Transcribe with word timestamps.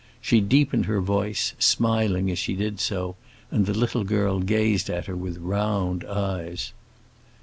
She 0.19 0.41
deepened 0.41 0.87
her 0.87 0.99
voice, 0.99 1.53
smiling 1.59 2.31
as 2.31 2.39
she 2.39 2.55
did 2.55 2.79
so, 2.79 3.17
and 3.51 3.67
the 3.67 3.77
little 3.77 4.03
girl 4.03 4.39
gazed 4.39 4.89
at 4.89 5.05
her 5.05 5.15
with 5.15 5.37
round 5.37 6.03
eyes. 6.05 6.73